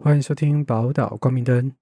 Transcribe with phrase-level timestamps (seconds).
[0.00, 1.72] 欢迎收听宝岛光明灯。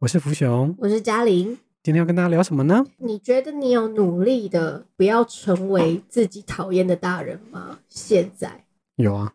[0.00, 1.58] 我是福雄，我是嘉玲。
[1.82, 2.86] 今天要跟大家聊什么呢？
[2.96, 7.78] 你觉得你有努力的不要成为自己讨厌的大人吗？
[7.90, 8.64] 现在
[8.96, 9.34] 有啊，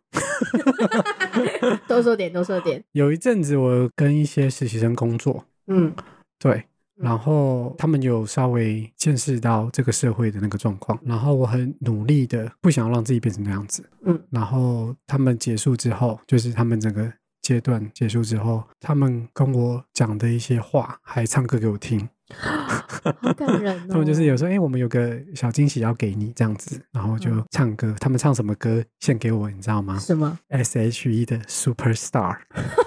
[1.88, 2.84] 多说点，多说点。
[2.94, 5.94] 有一阵子我跟一些实习生工作，嗯
[6.39, 6.66] 对，
[6.98, 17.11] 然后他们有稍微见识到这个社会的那个状况，然后我很努力的不想要让自己变成那样子，嗯然后他们结束之后，就是他们整个
[17.42, 22.10] 阶段结束之后，他们跟我讲的一些话，还唱歌给我听。
[22.33, 23.87] 好感人哦。
[23.89, 27.95] 他们就是有时候，哎、我们有个小惊喜要给你这样子，然后就嗯唱歌。
[28.01, 32.38] 他们唱什么歌献给我，你知道吗什么？？S.H.E 的 Superstar。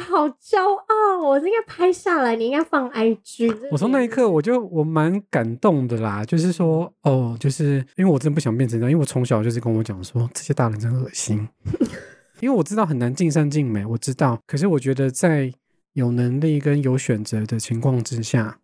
[0.00, 3.68] 好骄傲，我应该拍下来，你应该放 IG。
[3.70, 11.48] 我从那一刻我就我蛮感动的啦，就是说哦，就是因为我真的不想变成这样，因为我从小就是跟我讲说这些大人真恶心，
[12.40, 15.52] 因为我知道很难尽善尽美，我知道，可是我觉得在
[15.94, 18.58] 有能力跟有选择的情况之下，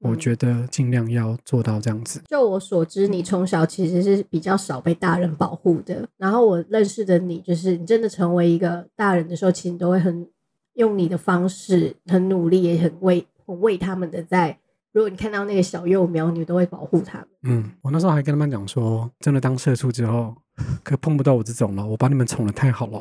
[0.00, 2.22] 我嗯觉得尽量要做到这样子。
[2.26, 6.08] 就我所知，你从小其实是比较少被大人保护的。
[6.16, 10.26] 然后我认识的你，就是你真的成为一个大人的时候，其实你都会很
[10.80, 14.58] 用你的方式，很努力，也很为很为他们的在。
[14.92, 17.28] 如果你看到那个小幼苗，你都会保护他们。
[17.44, 20.34] 嗯，我那时候还跟他们讲说，真的当社畜之后，
[20.82, 23.00] 可碰不到我这种了，我把你们宠的太好了。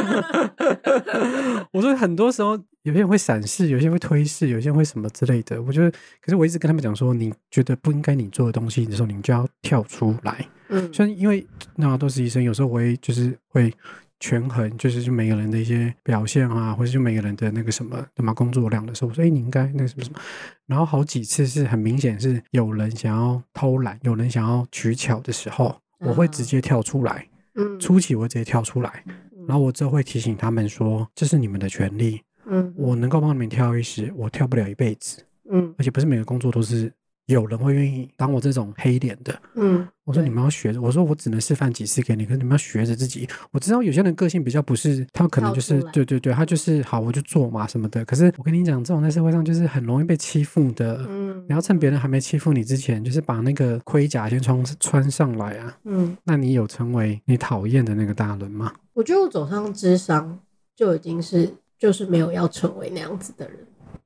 [1.70, 5.62] 我说很多时候，有些人会闪视，有些人会推视，有些人会什么之类的。
[5.62, 10.44] 我觉得，可是我一直跟他们讲说，你觉得不应该你做的东西的时候，你就要跳出来。
[10.70, 13.72] 嗯虽然因为那都是医生，有时候我会就是会
[14.20, 20.20] 权衡，就是就每个人的一些表现啊，或者就每个人的那个什么什么工作量的时候，我说哎、你应该那个什么什么，
[20.66, 27.80] 然后好几次是很明显是有人想要偷懒，有人想要取巧的时候，我会直接跳出来，嗯。
[27.80, 29.02] 初期我会直接跳出来，
[29.48, 32.72] 然后我之后会提醒他们说，这是你们的权利，嗯。
[32.76, 35.74] 我能够帮你们跳一时，我跳不了一辈子，嗯。
[35.78, 36.92] 而且不是每个工作都是
[37.34, 39.40] 有人会愿意当我这种黑脸的。
[39.54, 43.28] 嗯，我说你们要学着，我说我只能示范几次给你，可是你们要学着自己。
[43.50, 48.04] 我知道有些人个性比较不是，他可能就是对对对，他就是好我就做嘛什么的。
[48.04, 51.06] 可是我跟你讲，这种在社会上就是很容易被欺负的。
[51.08, 55.76] 嗯你要趁别人还没欺负你之前，就是把那个盔甲先穿穿上来啊。
[55.84, 58.72] 嗯，那你有成为你讨厌的那个大人吗？
[58.92, 60.38] 我觉得我走上智商
[60.76, 63.58] 就已经是就是没有要成为那样子的人。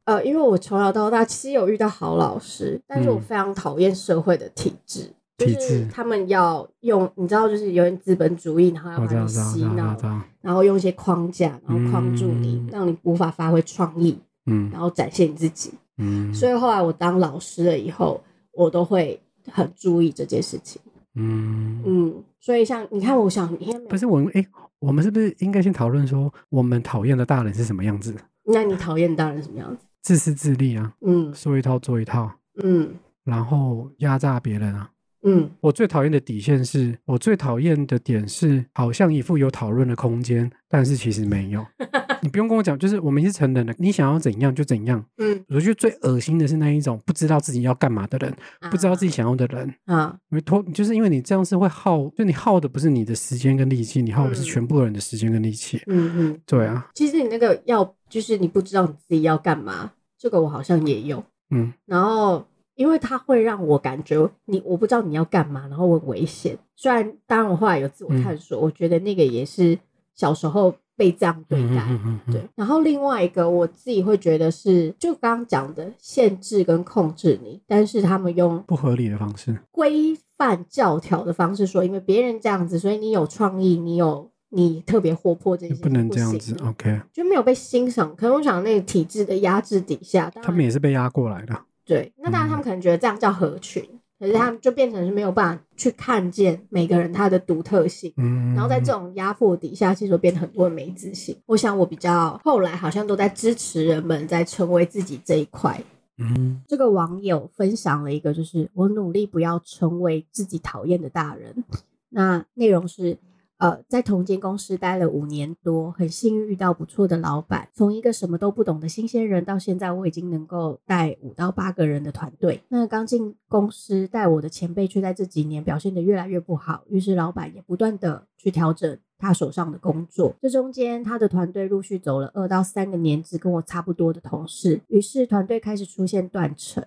[0.05, 5.11] 呃，因为我从小到大其实有遇到好老师，但是我嗯非常讨厌社会的体制。
[5.37, 9.97] 就是他们要用，你知道，就是有点资本主义，然后要把你洗脑。
[10.41, 14.17] 然后用一些框架，然后框住你，嗯让你无法发挥创意，
[14.47, 15.73] 嗯然后展现你自己。
[15.99, 18.23] 嗯，所以后来我当老师了以后，
[18.53, 19.21] 我都会
[19.51, 20.81] 很注意这件事情。
[21.17, 23.53] 嗯，嗯，所以像你看，我想
[23.89, 24.47] 不是我们哎，
[24.79, 28.15] 我们是不是应该先讨论说我们讨厌的大人是什么样子？
[28.45, 29.85] 那你讨厌大人什么样子？
[30.05, 32.31] 自私自利啊，嗯说一套做一套。
[32.63, 32.95] 嗯
[33.25, 34.91] 然后压榨别人啊。
[35.25, 41.65] 嗯我最讨厌的底线是，我最讨厌的点是，好像一副有讨论的空间，但是其实没有。
[42.23, 45.05] 你不用跟我讲，就是我们是成人的，你想要怎样就怎样。
[45.19, 48.35] 嗯，我觉得最恶心的是那一种不知道自己要干嘛的人，
[48.71, 49.75] 不知道自己想要的人。
[49.85, 55.83] 啊，因为拖，就是因为你这样是会耗，就你耗的不是你的时间跟力气，你耗的是嗯全部人的时间跟力气。
[55.87, 61.23] 嗯嗯，对啊，其实你那个要就是你不知道你自己要干嘛，这个我好像也有。
[61.51, 66.59] 嗯然后因为它会让我感觉你我不知道你要干嘛，然后我很危险。
[66.77, 69.79] 虽然当然我后来有自我探索，我觉得那个也是
[70.15, 71.85] 小时候被这样对待。
[71.89, 79.57] 嗯嗯嗯对，然后另外一个我自己会觉得是，就刚刚讲的限制跟控制你，但是他们用不合理的方式。
[79.71, 87.01] 规范教条的方式说，因为别人这样子，所以你有创意，你有你特别活泼这些不能这样子，OK？
[87.13, 88.15] 就没有被欣赏。
[88.17, 91.57] 可能我想那个体制的压制底下，他们也是被压过来的。
[91.85, 93.83] 对，那当然他们可能觉得这样叫合群，
[94.19, 98.13] 可是他们就变成是没有办法去看见每个人他的独特性。
[98.17, 101.37] 嗯，然后在这种压迫底下，其实会变得很多人没自信。
[101.47, 105.79] 我想我比较后来好像都在支持人们在成为自己这一块。
[106.17, 111.65] 嗯这个网友分享了一个，就是我努力不要成为自己讨厌的大人。
[112.09, 113.19] 那内容是，
[113.59, 117.69] 呃，在同间公司待了五年多，很幸运遇到不错的老板。
[117.73, 122.61] 从一个什么都不懂的新鲜人，到现在我已经能够带五到八个人的团队。
[122.69, 130.35] 那刚进公司带我的前辈，却在这几年表现得越来越不好，于是老板也不断的去调整他手上的工作。
[130.43, 136.85] 这中间，他的团队陆续走了二到三个年资跟我差不多的同事，于是团队开始出现断层。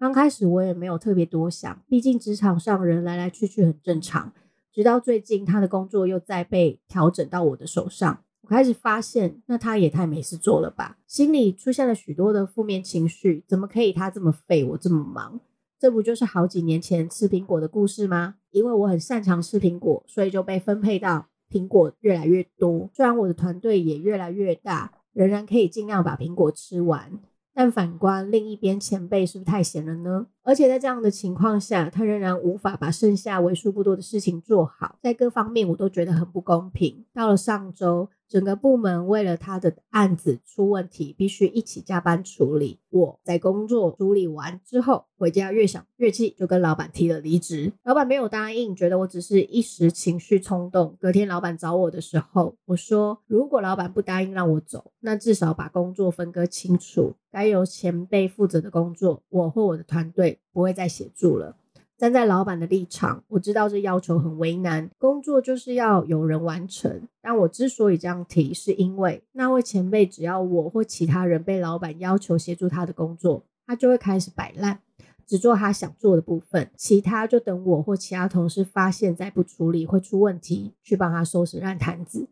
[0.00, 4.32] 刚开始我也没有特别多想，毕竟职场上人来来去去很正常。
[4.78, 10.98] 直到最近，他的工作又再被调整到我的手上，我开始发现，那他也太没事做了吧？
[11.04, 15.40] 心里出现了许多的负面情绪，怎么可以他这么废，我这么忙？
[15.80, 18.36] 这不就是好几年前吃苹果的故事吗？
[18.52, 22.88] 因为我很擅长吃苹果，所以就被分配到苹果越来越多。
[22.94, 27.18] 虽然我的团队也越来越大，仍然可以尽量把苹果吃完。
[27.58, 30.28] 但反观另一边，前辈是不是太闲了呢？
[30.44, 37.04] 而且在这样的情况下，他仍然无法把剩下为数不多的事情做好，在各方面我都觉得很不公平。
[37.12, 38.08] 到了上周。
[38.28, 42.78] 整个部门为了他的案子出问题，必须一起加班处理。
[42.90, 47.72] 我在工作处理完之后，回家越想越气，就跟老板提了离职。
[47.84, 50.96] 老板没有答应，觉得我只是一时情绪冲动。
[51.00, 61.56] 隔天老板找我的时候，我说：如果老板不答应让我走，那至少把工作分割清楚，该由前辈负责的工作，我或我的团队不会再协助了。
[61.98, 67.02] 站在老板的立场，我知道这要求很为难，工作就是要有人完成。
[67.20, 74.78] 但我之所以这样提，是因为那位前辈只要我或其他人被老板要求协助他的工作，他就会开始摆烂，
[75.26, 82.28] 只做他想做的部分，其他就等我或其他同事发现再不处理会出问题，去帮他收拾烂摊子。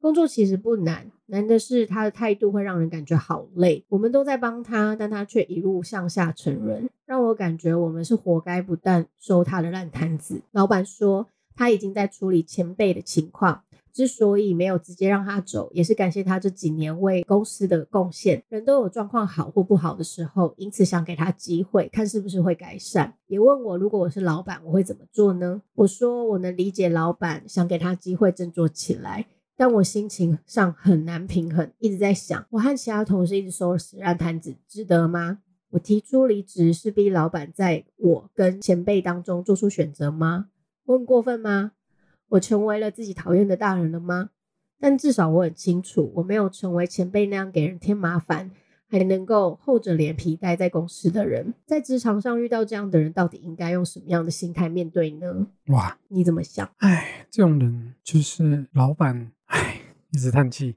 [0.00, 3.84] 工作其实不难，难的是他的态度会让人感觉好累。
[3.88, 10.40] 我们都在帮他，但他却一路向下沉沦，让我感觉我们是活该，不但收他的烂摊子。
[10.52, 18.40] 老板说他已经在处理前辈的情况，之所以没有直接让他走，也是感谢他这几年为公司的贡献。
[18.48, 23.12] 人都有状况好或不好的时候，因此想给他机会，看是不是会改善。
[23.26, 25.60] 也问我如果我是老板，我会怎么做呢？
[25.74, 29.26] 我说我能理解老板想给他机会振作起来。
[29.58, 35.40] 但我心情上很难平衡，一直在想，我和其他同事一直收拾烂摊子，值得吗？
[35.70, 40.50] 我提出离职是逼老板在我跟前辈当中做出选择吗？
[40.84, 41.72] 我很过分吗？
[42.28, 44.30] 我成为了自己讨厌的大人了吗？
[44.78, 48.52] 但至少我很清楚，我没有成为前辈那样给人添麻烦，
[48.88, 51.52] 还能够厚着脸皮待在公司的人。
[51.66, 55.48] 在职场上遇到这样的人，到底应该用什么样的心态面对呢？
[55.66, 56.70] 哇，你怎么想？
[56.76, 59.32] 哎，这种人就是老板。
[60.08, 60.74] 唉，一直叹气。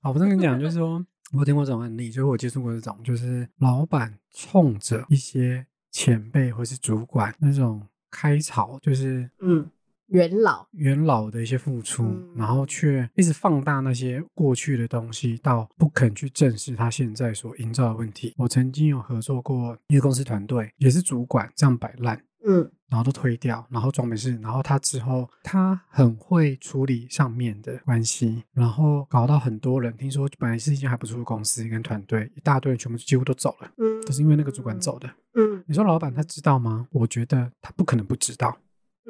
[0.00, 9.68] 好，我跟你讲，就是说，我听过这种案例，就是我接触过这种，就是老板冲着一些前辈或是主管那种开槽，就是嗯，
[10.08, 12.04] 元老元老的一些付出，
[12.36, 18.34] 然后却一直放大那些过去的东西，到不肯去正视他现在所营造的问题。
[18.36, 22.22] 我曾经有合作过一个公司团队，也是主管这样摆烂。
[22.44, 36.86] 嗯，然后都推掉，然后装没事，然后他之后他很会处理上面的关系，然后搞到很多人听说本来是一间还不错的公司跟团队，一大堆人全部几乎都走了，嗯，都是因为那个主管走的，嗯，你说老板他知道吗？
[36.92, 38.54] 我觉得他不可能不知道，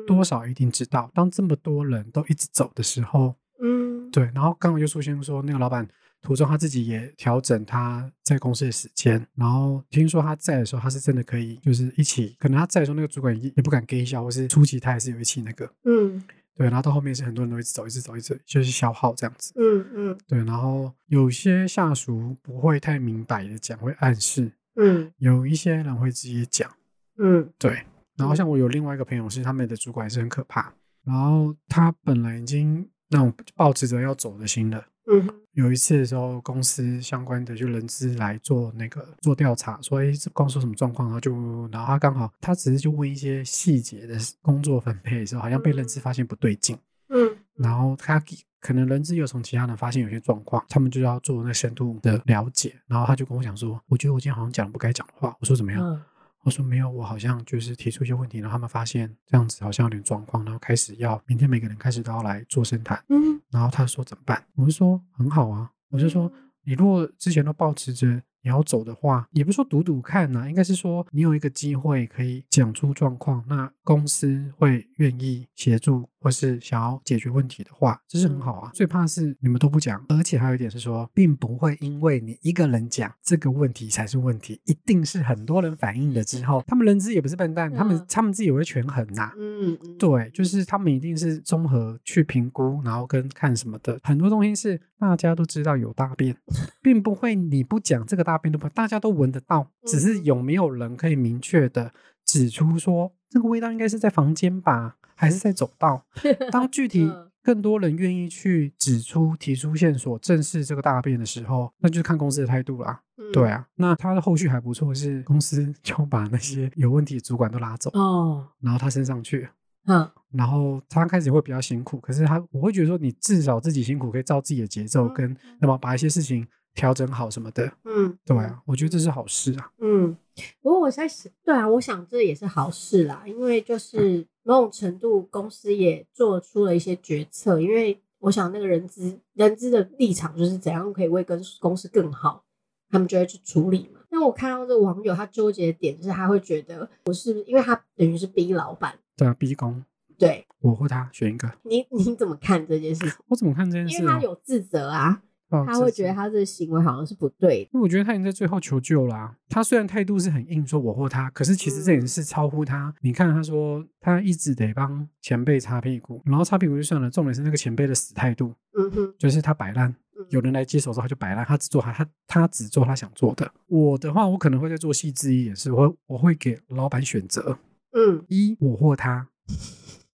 [0.06, 1.11] 多少一定知道。
[1.12, 5.88] 当这么多人都一直走的时候，嗯，对，然后刚刚就出现说那个老板。
[6.23, 12.37] 途中他自己也调整他在公司的时间，然后听说他在的时候，他是真的可以，就是一起。
[12.39, 16.23] 可能他在的时候，那个主管也也不敢给笑，或是初期他也是有一起那个，嗯，
[16.55, 16.67] 对。
[16.67, 20.39] 然后到后面是很多人都一直走，一直走，一直就是消耗这样子，嗯嗯，对。
[20.45, 26.71] 然后有些下属不会太明白的讲，会暗示，嗯，有一些人会直接讲，
[27.19, 27.83] 嗯，对。
[28.17, 30.73] 然后像我有另外一个朋友是他们的主管是很可怕，
[31.05, 34.85] 然后他本来已经那种抱持着要走的心了。
[35.11, 41.09] 嗯，有一次的时候，公司相关的就人资来做那个做调查，说哎，这公司什么状况？
[41.09, 41.32] 然后就，
[41.73, 46.79] 然后他刚好他只是就问一些细节的工作分配的时候，好像被人资发现不对劲。
[47.09, 48.23] 嗯，然后他
[48.61, 52.75] 可能人资又从其他人发现有些状况，他们就要做那深度的了解。
[52.87, 55.37] 然后他就跟我讲说，我觉得我今天好像讲了不该讲的话。
[55.41, 56.03] 我说怎么样？
[56.43, 63.03] 我说没有，我好像就是提出一些问题，然后他们发现这样子好像有点状况，然后开始要明天每个人开始都要来做深谈。
[63.08, 64.44] 嗯，然后他说怎么办？
[64.56, 66.31] 我就说很好啊，我就说
[66.65, 68.22] 你如果之前都保持着。
[68.43, 78.70] 你要走的话，也不是说赌赌看呐，应该是说你有一个机会可以讲出状况，那公司会愿意协助或是想要解决问题的话，这是很好啊。
[78.75, 89.32] 最怕是你们都不讲，而且还有一点是说，并不会因为你一个人讲这个问题才是问题，一定是很多人反映了之后，他们人资也不是笨蛋，他们他们自己也会权衡呐。
[89.39, 96.37] 嗯，对，就是他们一定是综合去评估，然后跟看什么的，很多东西是大家都知道有大便，
[96.82, 98.31] 并不会你不讲这个大。
[98.32, 101.93] 大便都不，大家都闻得到，只是有没有人可以明确的
[102.24, 106.06] 指出说这个味道应该是在房间吧，还是在走道？
[106.51, 107.12] 当具体
[107.43, 113.03] 更多人愿意去指出、提出线索、正视这个大便的时候，那就是看公司的态度啦。
[113.19, 113.31] 嗯。
[113.32, 119.46] 对，啊，那他的后续还不错，是公司 就把那些有问题的主管都拉走，哦，然后他升上去，
[119.84, 120.08] 嗯。
[120.32, 129.70] 然后他开始会比较辛苦，可是他我会觉得说，你至少自己辛苦可以照自己的节奏嗯跟那么把一些事情调整好什么的，嗯，对啊，我觉得这是好事啊。
[129.79, 130.17] 嗯，
[130.60, 142.44] 不过我在想，对啊，我想这也是好事啦，因为就是某种程度公司也做出了一些决策，因为我想那个人资人资的立场就是怎样可以为跟公司更好，
[142.88, 144.00] 他们就会去处理嘛。
[144.10, 149.82] 那我看到这个网友他纠结的点就是他会觉得我是因为他等于是逼老板，对啊，逼宫，
[150.19, 153.19] 对我或他选一个，你你怎么看这件事情？
[153.29, 154.20] 我怎么看这件事因为他？
[154.20, 155.22] 有自责啊，
[155.59, 157.71] 哦他会觉得，他这个行为好像是不对的。
[157.73, 162.94] 因为我觉得他已经在最后求救啦、他虽然态度是很硬，说我或他，可是其实这也是超乎他。
[163.01, 169.91] 你看，他说他一直得帮前辈擦屁股，然后擦屁股就算了，重点是那个前辈的死态度，嗯哼，就是他摆烂。
[169.91, 169.97] 嗯
[170.29, 173.51] 有人来接手之后，他就摆烂，他只做他他他只做他想做的。
[173.67, 177.59] 我的话，我可能会再做细致一点，是我我会给老板选择：
[177.91, 179.27] 嗯一，我或他；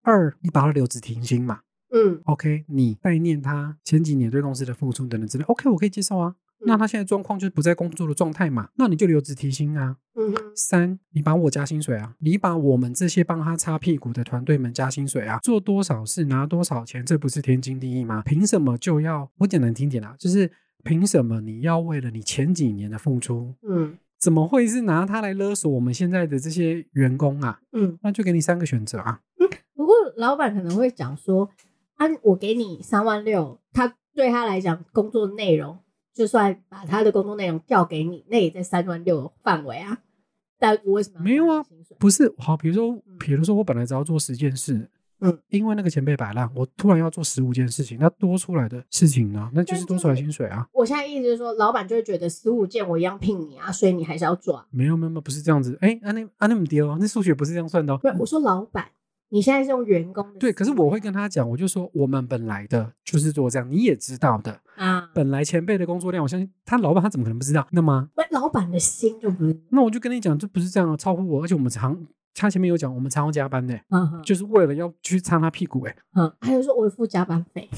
[0.03, 1.61] 二，你把他留职停薪嘛。
[1.91, 6.37] 嗯 OK，你概念他前几年对公司的付出等等之类，OK，我可以接受啊。
[6.67, 9.97] 那他现在状况就是不在工作的状态嘛，那你就留职提薪啊。
[10.17, 18.23] 嗯哼三，你把我加薪水啊，你把我们这些帮他擦屁股的团队们加薪水啊，做多少事拿多少钱，这不是天经地义吗？
[18.27, 20.51] 凭什么就要我讲难听点啊，就是
[20.83, 27.61] 凭什么你要为了你前几年的付出，嗯怎么会是拿他来勒索我们现在的这些员工啊？
[27.73, 27.97] 嗯。
[28.03, 29.21] 那就给你三个选择啊。
[29.39, 31.49] 嗯不过老板可能会讲说，
[31.99, 35.79] 啊，我给你三万六，他对他来讲工作内容，
[36.15, 39.99] 就算把他的工作内容调给你，那也在三万六的范围啊。
[40.61, 41.65] 但我为什么没有啊？
[41.99, 44.91] 不是好，比如说，比如说我本来只要做十件事，
[45.21, 50.69] 嗯，因为那个钱被摆烂，我突然要做十五件事情，那多出来的事情呢，那就是多出来薪水啊。
[50.73, 54.67] 我现在意思就是说，老板就会觉得十五件我一样聘你啊，所以你还是要做啊。
[54.71, 55.77] 没有没有没有，不是这样子。
[55.81, 57.99] 哎，啊那啊那么低哦，那数学不是这样算的哦。
[57.99, 58.87] 不是，我说老板，
[59.31, 67.67] 你现在是用员工的对，可是我会跟他讲，我就说我们本来的就是做这样，你也知道的，啊，本来前辈的工作量，我相信他老板他怎么可能不知道？
[67.73, 77.69] 那么，那，老板的心就不是，那我就跟你讲，这不是这样啊，超乎我，而且我们常他前面有讲，我们常常加班的，嗯哼就是为了要去擦他屁股，哎，嗯，还有说我会付加班费，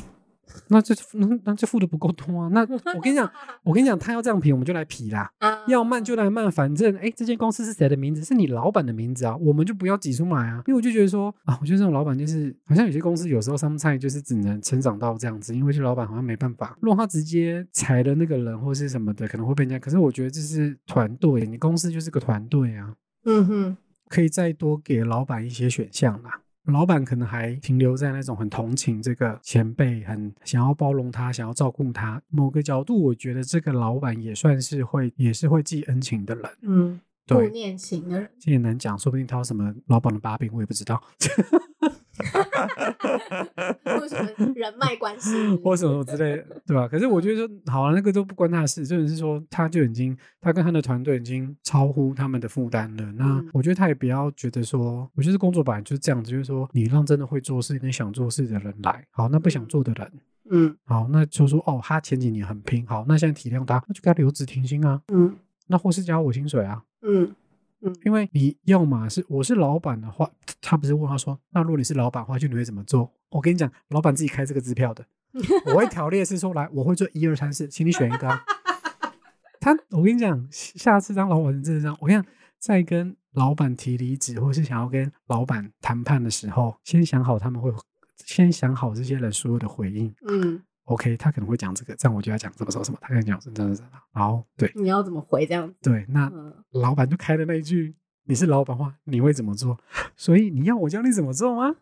[0.69, 2.49] 那这那那这付的不够多啊。
[2.53, 2.61] 那
[2.95, 3.31] 我跟你讲，
[3.63, 5.31] 我跟你讲，他要这样评，我们就来批啦。
[5.39, 8.23] 啊，要慢就来慢，反正哎，这间公司是谁的名字？
[8.25, 10.63] 是你老板的名字啊，我们就不要挤出来啊。
[10.67, 16.77] 因为我就觉得说啊，我觉得这种老板就是，好像有些公司有时候上菜就是只能成长到这样子，因为这老板好像没办法。
[16.81, 19.79] 如果他直接裁了那个人或是什么的，可能会被人家。
[19.79, 23.77] 可是我觉得这是团队，你公司就是个团队啊，嗯哼，
[24.09, 26.41] 可以再多给老板一些选项啦。
[26.65, 32.23] 老板可能还停留在那种很同情这个前辈，很想要包容他，想要照顾他。
[32.29, 36.45] 某个角度，我觉得这个老板也算是会，也是会记恩情的人。
[36.63, 37.01] 嗯，
[37.37, 41.01] 顾对，念情的人，这也难讲，说不定他有什么老板的把柄，我也不知道，
[43.85, 45.31] 或什么人脉关系，
[45.65, 46.87] 或什么之类的，对吧？
[46.89, 53.13] 可是我觉得说，好啊，那个都不关他的事，真的是说，他就已经，他跟他的团队已经超乎他们的负担了。
[53.13, 60.13] 那嗯我觉得他也不要觉得说，我觉得工作本来就是这样子，就是说，你让真的会做事、你想做事的人来，好，那不想做的人，
[60.51, 65.35] 嗯好，那就说哦，他前几年很拼，好，那现在体谅他，那就给他留职停薪啊，嗯
[65.69, 66.83] 那或是加我薪水啊。
[67.03, 67.35] 嗯
[68.05, 70.31] 因为你要嘛是我是老板的话，
[70.61, 73.11] 他不是问他说，那如果你是老板的话，就你会怎么做？
[73.31, 75.07] 我跟你讲，老板自己开这个支票的，
[75.65, 78.45] 我会条列是说，来，我会做一二三四，请你选一个、啊。
[79.61, 87.73] 他，我跟你讲，下次当老板真的这样，我跟你讲，在跟老板提离职或是想要跟老板谈判的时候，先想好他们会，
[88.27, 90.15] 先想好这些人所有的回应。
[90.29, 93.83] 嗯，OK，他可能会讲这个，这样我就要讲什么什么什么，他可能讲是真的是，
[94.13, 95.75] 好，对你要怎么回这样子？
[95.83, 97.95] 对，那嗯老板就开了那一句
[98.27, 99.79] ：“你是老板的话，你会怎么做？”
[100.17, 101.77] 所以你要我教你怎么做吗？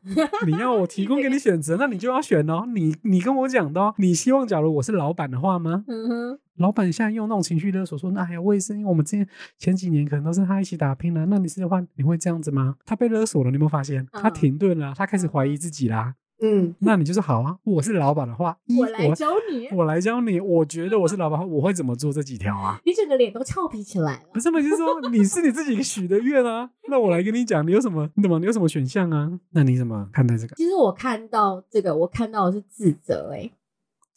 [0.47, 2.67] 你要我提供给你选择，那你就要选哦。
[2.75, 5.85] 你你跟我讲的哦，你希望假如我是老板的话吗？
[5.89, 9.27] 嗯哼，老板现在用那种情绪勒索说：“那哎呀，我也是，因为我们之前
[9.59, 14.07] 前几年可能都是他一起打拼的，那你是的话，你会这样子吗？”他被勒索了，你有没有发现？
[14.13, 16.15] 他嗯停顿了，他开始怀疑自己啦。
[16.41, 22.81] 嗯，那你就是好啊，我是老板的话，一我来教你，我来教你，我觉得我是老板，我会怎么做这几条啊？
[22.87, 24.41] 你整个脸都俏皮起来了不。
[24.41, 24.61] 是嘛？
[24.61, 28.09] 就是说你是你自己许的愿啊，那我来跟你讲，你有什么？
[28.15, 28.39] 你怎么？
[28.39, 29.31] 你有什么选项啊？
[29.51, 33.51] 那你怎么看待这个其实我看到这个，我看到的是自责、欸，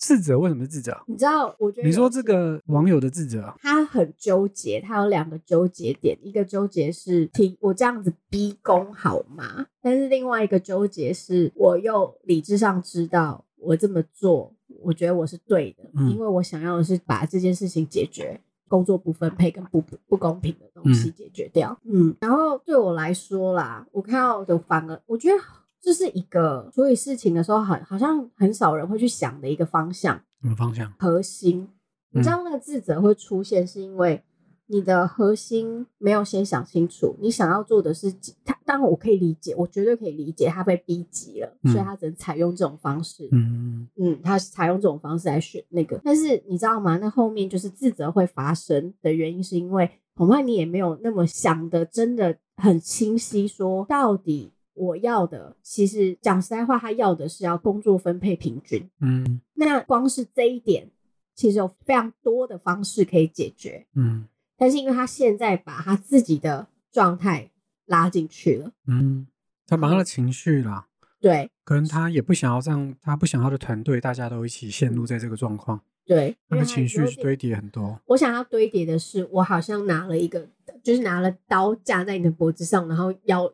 [0.02, 0.98] 自责为什么是自责？
[1.06, 9.68] 你知道，我觉得你说这个网友的自责啊，他很纠结，他有两个纠结点，一个纠结是听我这样子逼宫好吗？
[9.80, 18.42] 但是另外一个纠结是我又理智上知道我这么做，我觉得我是对的，嗯因为我想要的是把这件事情解决。
[18.68, 25.36] 工作不分配跟不不公平的东西解决掉，嗯，然后对我来说啦，我看到的反而我觉得
[25.82, 30.94] 这是一个处理事情的时候很好像很少人会去想的一个方向，什么方向？
[31.00, 31.68] 核心。
[32.14, 34.22] 你知道那个自责会出现，是因为
[34.68, 38.58] 你的核心没有先想清楚，你想要做的是他。
[38.64, 43.28] 当然，我可以理解，我绝对可以理解他被逼急了，嗯所以他只能采用这种方式。
[43.32, 46.00] 嗯嗯，他采用这种方式来选那个。
[46.06, 46.98] 但是你知道吗？
[46.98, 58.90] 那后面就是自责会发生的原因，是因为恐怕你也没有那么想的真的很清晰，说到底我要的，其实讲实在话，他要的是要工作分配平均。
[59.00, 59.40] 嗯。
[59.54, 60.90] 那光是这一点，
[61.36, 63.86] 其实有非常多的方式可以解决。
[63.94, 64.28] 嗯。
[64.58, 67.52] 但是因为他现在把他自己的状态
[67.86, 69.28] 拉进去了，嗯，
[69.68, 70.88] 他把他的情绪啦，
[71.20, 71.52] 对。
[71.64, 78.00] 可能他也不想要让他不想要的团队大家都一起陷入在这个状况，对，因为他他的情绪堆叠很多。
[78.06, 80.48] 我想要堆叠的是，我好像拿了一个，
[80.84, 83.48] 就是拿了刀架在你的脖子上，然后要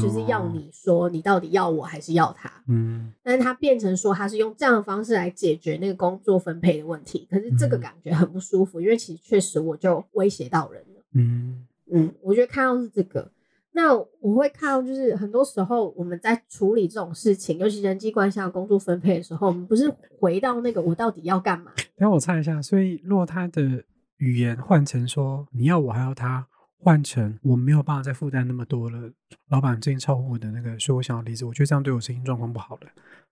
[0.00, 2.50] 就是要你说你到底要我还是要他。
[2.68, 11.02] 嗯但是他变成说他是用这样的方式来解决那个工作分配的问题，可是这个嗯感觉很不舒服，因为其实确实我就威胁到人了。
[11.12, 13.30] 嗯嗯，我觉得看到是这个。
[13.76, 21.72] 那我会看到，就是很多时候我们在处理这种事情，尤其人际关系和工作分配的时候，我们不是回到那个我到底要干嘛？
[21.96, 23.84] 等下我猜一下，所以如果他的
[24.18, 26.46] 语言换成说你要我还要他，
[26.78, 29.10] 换成我没有办法再负担那么多了，
[29.50, 32.88] 老板最近超乎我的那个，所以我想要离职，我觉得这样对我身心状况不好了，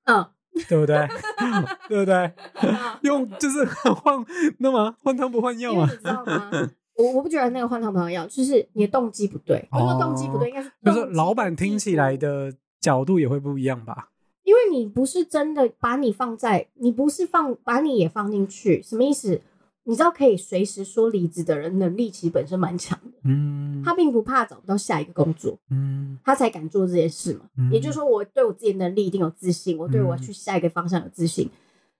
[0.06, 0.26] 嗯，
[0.68, 1.06] 对不对？
[1.88, 2.32] 对不对？
[3.02, 4.24] 用就是换
[4.58, 6.50] 那么换汤不换药啊你，知道吗？
[6.96, 9.66] 我我不觉得那个换汤不换药，就是你的动机不对。
[9.72, 14.10] 我说动机不对，应该是哦就是老板听起来的角度也会不一样吧？
[14.44, 19.40] 因为你不是真的把你放在，你不是放把你也放进去，什么意思？
[19.84, 27.40] 你知道可以随时说离职的人，能力其实本身蛮强的，嗯，他并不怕找不到下一个工作，嗯他才敢做这件事嘛。
[27.56, 31.50] 嗯也就是说，我对我自己的能力一定有自信，我对我嗯去下一个方向有自信。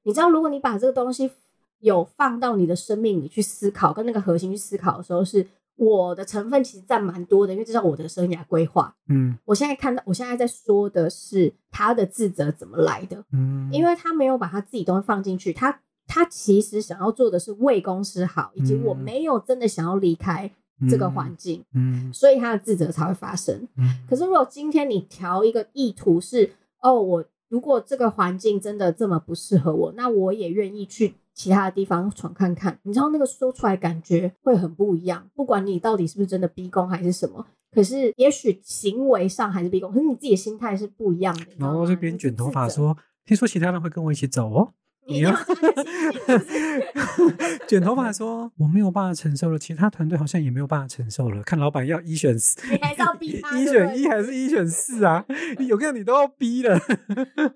[0.05, 1.29] 你知道，如果你把这个东西
[1.83, 8.95] 有放到你的生命里去思考，跟那个核心去思考的时候，是我的成分其实占蛮多的，因为这是我的生涯规划。
[9.09, 9.37] 嗯。
[9.45, 20.49] 我现在看到，我现在在说的是他的自责怎么来的，嗯，因为他没有把他自己东西放进去，他他其实想要做的是为公司好，以及我嗯没有真的想要离开
[20.89, 22.13] 这个环境，嗯。
[22.13, 23.67] 所以他的自责才会发生。
[23.77, 32.79] 嗯，可是如果今天你调一个意图是，哦，我如果这个环境真的这么不适合我，那我也愿意去其他的地方闯看看。
[32.83, 41.47] 你知道那个说出来感觉会很不一样，不管你到底是不是真的逼宫还是什么，可是也许行为上还是逼宫，可是你自己的心态是不一样的。
[41.59, 44.73] 然后这边卷头发，说，听说其他人会跟我一起走哦。
[45.07, 51.43] 你你要要这样子是不是卷头发说我没有办法承受了，其他团队好像也没有办法承受了。
[51.43, 55.25] 看老板要一选四，你还是要逼他一选一还是一选四啊？
[55.59, 56.79] 有个你都要逼了。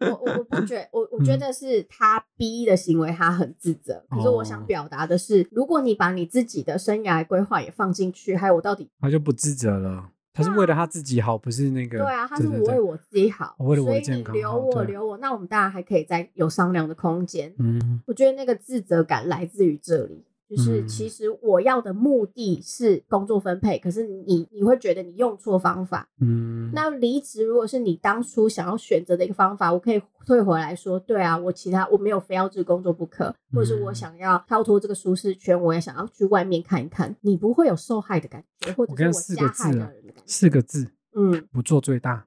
[0.00, 4.04] 我我我不觉我我觉得是他逼的行为，他很自责。
[4.11, 11.99] 可是我想哦表达的是，如果你把你自己的生涯规划也放进去，还有我到底他就不自责了，他是为了他自己好，不是那个。
[11.99, 17.55] 对啊，他是我为我自己好，我为了我的所以健康你留我留我，那我们当然还可以再有商量的空间。
[17.59, 20.88] 嗯我觉得那个自责感来自于这里，就是嗯。
[20.88, 26.09] 其实我要的目的是工作分配，可是你你会觉得你用错方法。
[26.20, 33.94] 嗯，那离职如果是你当初想要选择的一个方法，我可以退回来说，对啊，我其他我没有非要这个工作不可，或者是我嗯。
[33.94, 40.22] 想要跳脱这个舒适圈，我也想要去外面看一看，你不会有受害的感觉，或者是我加害的人的感觉。
[40.26, 42.26] 四个字，嗯，不做最大，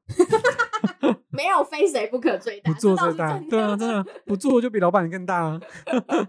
[1.30, 5.60] 没有非谁不可最大，不做最大，对啊，真的不做就比老板更大啊。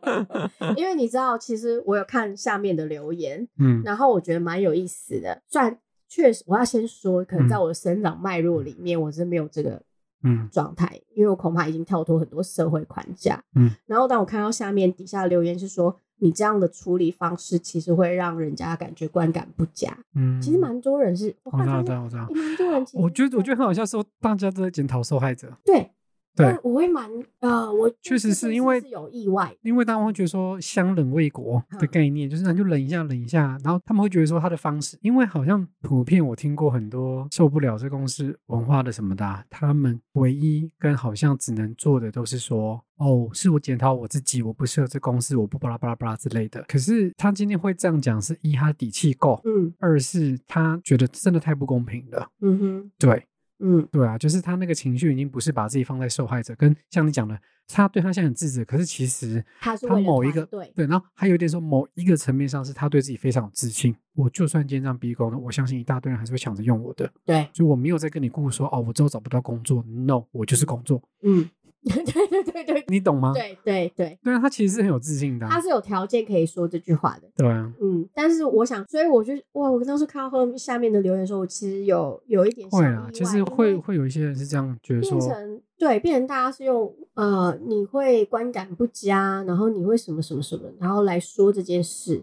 [0.77, 5.43] 因为你知道，其实我有看下面的留言， 嗯然后我觉得蛮有意思的。
[5.49, 9.83] 虽然确实，我要先说，可能在我的生长脉络里面，我是没有这个
[10.23, 13.43] 嗯状态，因为我恐怕已经跳脱很多社会框架。
[13.55, 19.97] 嗯，然后当我看到下面底下留言是说，你这样的处理方式其实会让人家感觉观感不佳。
[20.15, 22.27] 嗯，其实蛮多人是，我我知道，发现我知道，我知道。
[22.27, 25.53] 诶蛮多人其实我觉得，我觉得很好笑，说大家都在检讨受害者。
[25.65, 25.91] 对
[26.37, 46.65] 对我我会蛮呃，我确实是因为是有意外，因为大家会觉得说相忍为国的概念，就是那就冷一下，冷一下，然后他们会觉得说他的方式，因为好像普遍我听过很多受不了这公司文化的什么的啊、他们唯一跟好像只能做的都是说，哦，是我检讨我自己，我不适合这公司，我不巴拉巴拉巴拉之类的。
[46.69, 52.29] 可是他今天会这样讲，是一他底气够，嗯二是他觉得真的太不公平了。
[52.41, 53.27] 嗯哼，对，
[53.61, 53.87] 嗯。
[53.93, 63.95] 对啊，就是他那个情绪已经不是把自己放在受害者，跟像你讲的，他对他现在很自责，可是其实他某一个团队对，然后还有一点说某一个层面上是他对自己非常有自信。
[64.15, 71.49] 我就算今天这样逼宫了，我相信一大堆人还是会抢着用我的，对，所以我没有在跟你顾说哦，我之后找不到工作，no，我就是工作，嗯，
[71.89, 73.33] 对对对对你懂吗？
[73.33, 77.29] 对对对，对啊，他其实是很有自信的啊、他是有条件可以说这句话的。
[77.37, 92.23] 对啊，嗯，但是我想，所以我就哇，我当时看到后面下面的留言的时候，我其实有有一点会啊，外其实会为会有一些人是这样觉得变说，成对，变成大家是用呃，你会观感不佳，然后你会什么什么什么，然后来说这件事，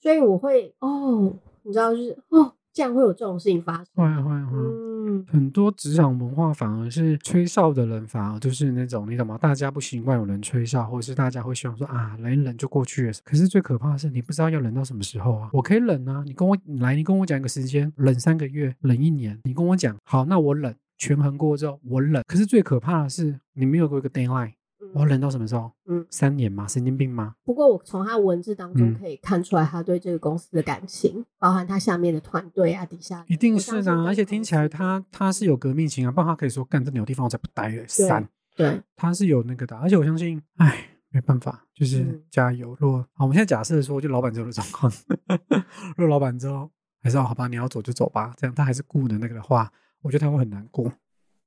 [0.00, 4.58] 所以我会哦，你知道，就是哦，这样会有这种事情发生，会啊会啊会。
[4.58, 4.62] 啊。
[4.62, 4.85] 嗯，
[5.30, 9.38] 很多职场文化反而是吹哨的人，反而就是那种你懂吗？
[9.38, 13.12] 大家不习惯有人吹哨，或者是大家会希望说啊，忍一忍就过去了。
[13.24, 15.50] 可是最可怕的是，你不知道要忍到什么时候啊！
[15.52, 22.22] 我可以忍啊，你跟我你来，你跟我讲一个时间，忍三个月，忍一年，你跟我讲好，那我忍，权衡过之后我忍。
[22.26, 24.52] 可是最可怕的是，你没有过一个 deadline，
[24.94, 25.70] 我忍到什么时候？
[25.86, 26.66] 嗯，三年吗？
[26.66, 27.34] 神经病吗？
[27.44, 38.28] 不过我从他文字当中嗯可以看出来，他对这个公司的感情，包含他下面的团队啊，底下一定是的啊，而且听起来他他是有革命情啊，不然他可以说干这鸟地方我才不待了，三。
[38.56, 42.74] 对，他是有那个的，而且我相信，哎，没办法，就是嗯加油。
[42.80, 44.90] 如果好，我们现在假设说，就老板之后的状况，
[45.94, 46.70] 如果老板之后
[47.02, 49.70] 还是要好吧，你要走就走吧，这样他还是顾的那个的话，
[50.00, 50.90] 我觉得他会很难过，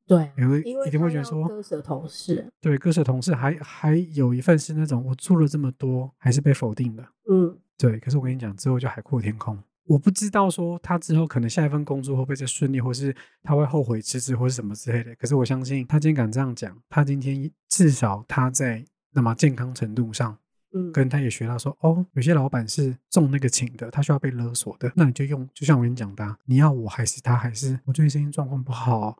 [0.09, 7.99] 对，也会因为一定会觉得说，割舍同事，对，割舍同事还还有一份是那种我做了这么多，还是被否定的，嗯对。
[7.99, 9.55] 可是我跟你讲，之后就海阔天空。
[9.85, 15.13] 我不知道说他之后可能下一份工作会不会再顺利，或是他会后悔辞职或是什么之类的。
[15.15, 20.35] 可是我相信他今天敢这样讲，他今天至少他在那么健康程度上，
[20.73, 29.17] 嗯，跟他也学到说，哦，有些老板是重那个情的，他需要被勒索的，那你就用，就像我跟你讲的啊、你要我还是他，还是我最近身体状况不好，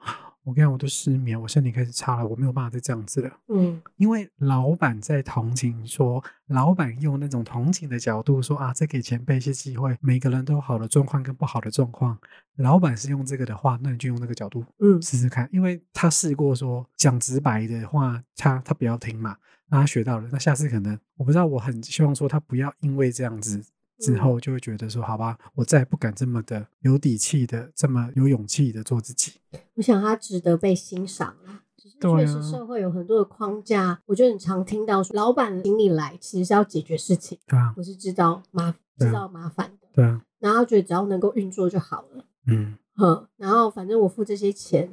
[0.49, 3.31] 我跟你讲我都失眠，我身体开始差了，我没有办法再这样子了。
[3.49, 12.17] 嗯因为老板在同情说，老板用那种同情的角度说啊，再给前辈一些机会，每个人都有好的状况跟不好的状况。
[12.55, 19.37] 老板是用这个的话，那你就用那个角度嗯试试看，因为他试过说讲直白的话，他他不要听嘛，
[19.69, 23.63] 那他学到了，那下次可能我不知道，我很希望说他不要因为这样子
[23.99, 29.33] 之嗯后就会觉得说，好吧，我再也不敢这么的有底气的，这么有勇气的做自己。
[29.75, 31.63] 我想他值得被欣赏啊。
[31.81, 39.87] 只是对确实啊社会有很多的框架，我觉得你常听到说，老板请你来其实是要解决事情，对啊，我是知道麻对啊制造麻烦的。
[39.93, 43.25] 对啊，然后他觉得只要能够运作就好了，嗯，哼。
[43.37, 44.91] 然后反正我付这些钱，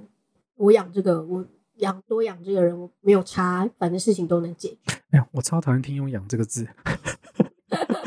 [0.54, 1.44] 我养这个，我
[1.78, 4.94] 养多养这个人，我没有差，反正事情都能解决。
[5.10, 6.68] 哎呀，我超讨厌听用“养”这个字，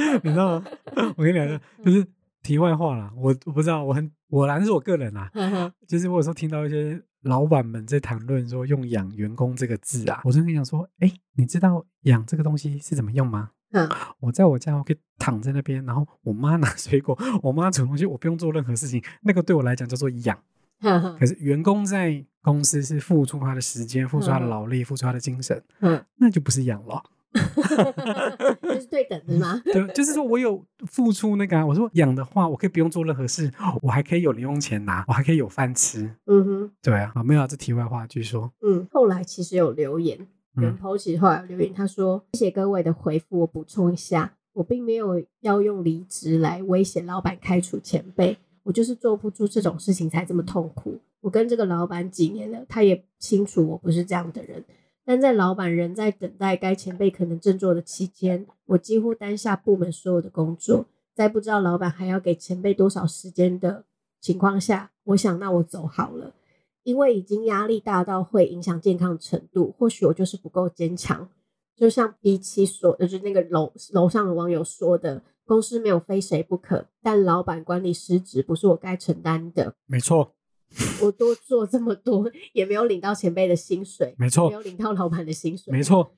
[0.23, 0.65] 你知道吗？
[1.17, 2.05] 我跟你讲，就是
[2.41, 3.11] 题外话啦。
[3.15, 5.29] 我我不知道，我很我啦，这是我个人啦。
[5.33, 13.51] 呵呵就是我有时候听到一些老板们在谈论说用“养员工”这个字啊，我就跟你讲说，哎，你知道“养”这个东西是怎么用吗？
[13.71, 13.87] 嗯
[14.19, 20.37] 我在我家，我可以躺在那边，然后我妈拿水果，我妈煮东西，我不用做任何事情，那个对我来讲叫做养。
[21.19, 27.03] 可是员工在公司是付出他的时间，付出他的劳力，付出他的精神，嗯，那就不是养了。
[28.61, 29.61] 这是对等的吗？
[29.65, 36.09] 对，就是说我有付出那个、啊，我说养的话，我可以不用做任何事，我还可以有零用钱拿，我还可以有饭吃。
[36.25, 38.51] 嗯哼，对啊，好，没有啊，这题外话，继续说。
[38.61, 38.87] 嗯。
[38.91, 40.17] 后来其实有留言，
[40.55, 50.97] 袁嗯抛其实后来有留言，他说：“谢谢各位的回复，我补充一下，我并没有要用离职来威胁老板开除前辈，我就是做不出这种事情才这么痛苦。
[51.21, 54.63] 我跟这个老板几年了，他也清楚我不是这样的人。
[55.09, 63.85] 但在老板仍在等待该前辈可能振作的期间，我几乎担下部门所有的工作，在不知道老板还要给前辈多少时间的
[64.21, 66.35] 情况下，我想那我走好了。
[66.83, 71.27] 因为已经压力大到会影响健康程度，或许我就是不够坚强。
[71.75, 79.73] 就像 B 七说的，就是那个楼楼上的网友说的，公司没有非谁不可，但老板管理失职不是我该承担的。
[79.87, 80.35] 没错，
[81.01, 86.11] 我多做这么多，也没有领到前辈的薪水，没错没有领到老板的薪水，没，错，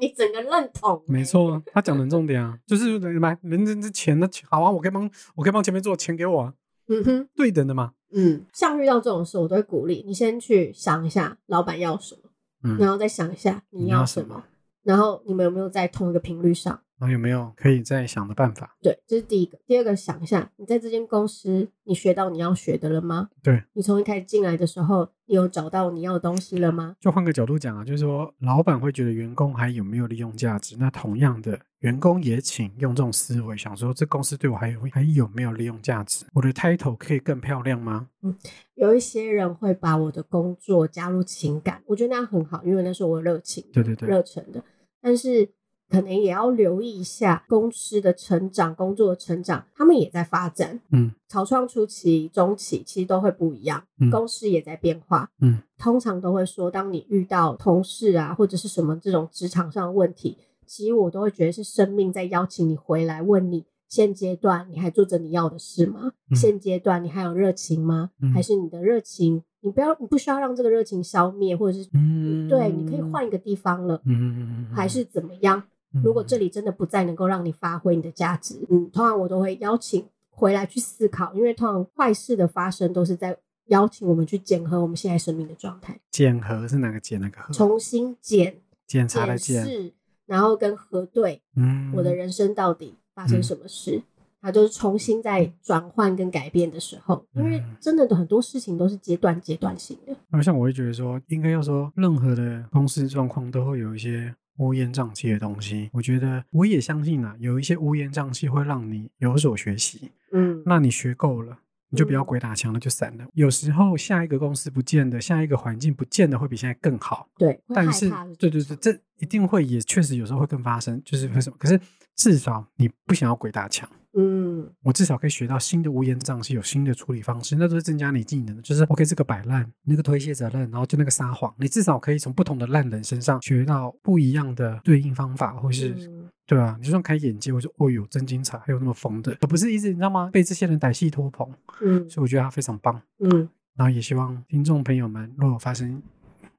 [0.00, 6.54] 你整个认同、没错啊，他讲的重点啊，就是买人家这钱的好啊，我可以帮，我可以帮前辈做，钱给我啊，
[6.88, 7.92] 嗯哼，对等的嘛。
[8.12, 12.30] 嗯，像遇到这种事，我都会鼓励你先去想一下，老板要什么。
[12.62, 14.44] 嗯，然后再想一下你你要什么要什么，
[14.84, 16.80] 然后你们有没有在同一个频率上？
[16.98, 18.76] 然后有没有可以再想的办法？
[18.80, 19.58] 对，这是第一个。
[19.66, 23.28] 第二个，想一下，你在这间公司，你学到你要学的了吗？
[23.42, 26.96] 对，你从一开始进来的时候，你有找到你要的东西了吗？
[27.00, 30.76] 就换个角度讲啊，就是说，老板会觉得员工还有没有利用价值？
[30.78, 36.24] 那同样的，员工也请用这种思维想说，这公司对我还有还有没有利用价值？
[36.32, 38.08] 我的 title 可以更漂亮吗？
[38.22, 38.34] 嗯
[38.74, 44.62] 有一些人会把我的工作加入情感，我觉得那样很好，因为那是我热情、对对对热忱的。
[45.00, 45.48] 但是
[45.88, 50.80] 可能也要留意一下公司的成长、工作的成长，他们也在发展。
[50.90, 55.30] 嗯草创初期、中期其实都会不一样，嗯公司也在变化。
[55.40, 66.12] 嗯，通常都会说，当你遇到同事啊或者是什么这种职场上的问题，其实我都会觉得是生命在邀请你回来，问你现阶段你还做着你要的事吗？
[66.30, 68.10] 嗯现阶段你还有热情吗？
[68.20, 75.62] 嗯还是你的热情，你不要，你不需要让这个热情消灭，或者是、嗯对，你可以换一个地方了，嗯，还是怎么样？
[76.02, 87.52] 如果这里真的不再能够让你发挥你的价值，嗯，通常我都会邀请回来去思考，因为通常坏事的发生都是在邀请我们去检核我们现在生命的状态，检核是哪个检哪个核？
[87.52, 88.56] 重新检
[88.86, 89.92] 检查的检。
[90.26, 94.02] 然后跟核对嗯，我的人生到底发生什么事。
[94.42, 100.14] 它就是重新在转换跟改变的时候，因为嗯真的很多事情都是阶段阶段性的。
[100.28, 105.90] 那像我会觉得说，应该要说，任何的公司状况都会有一些乌烟瘴气的东西。
[105.92, 110.10] 我觉得我也相信啊，有一些乌烟瘴气会让你有所学习。
[110.32, 111.58] 嗯，那你学够了，
[111.90, 113.26] 你就不要嗯鬼打墙了，就散了。
[113.34, 117.28] 有时候下一个公司不见得，下一个环境不见得会比现在更好。
[117.38, 121.56] 对，但是，对对对，这一定会也确实有时候会更发生，就是为什么？
[121.58, 121.80] 可是
[122.16, 123.88] 至少你不想要鬼打墙。
[124.18, 128.62] 嗯我至少可以学到新的乌烟瘴气，有新的处理方式，那都是增加你技能的。
[128.62, 140.30] 就是 OK，这个摆烂，那个推卸责任，然后就那个撒谎，你至少可以从不同的烂人身上学到不一样的对应方法，或是、嗯对啊，你就算开眼界，我说哦哟真精彩，还有那么疯的，而不是一直你知道吗？
[140.32, 141.52] 被这些人歹戏拖棚，
[141.82, 143.00] 嗯所以我觉得他非常棒。
[143.18, 146.02] 嗯然后也希望听众朋友们，如果发生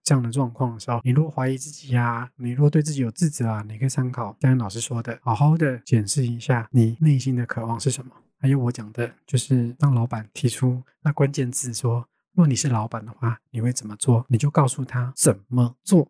[0.08, 8.12] 这样的状况的时候，你如果怀疑自己呀、你如果对自己有自责啊，你可以参考刚才老师说的，好好的检视一下你内心的渴望是什么。
[8.40, 14.26] 还有我讲的，就是当老板提出那关键字说，如果你是老板的话，你会怎么做？
[14.30, 16.08] 你就告诉他怎么做。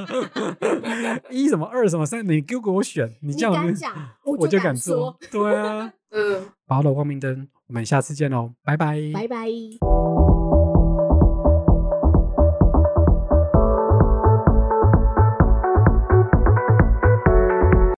[1.30, 5.48] 一什么二什么三，你给我选，你你这样子敢讲，我就敢说做。。
[5.48, 9.48] 对啊， 嗯，拔了光明灯，我们下次见喽，拜拜，拜拜。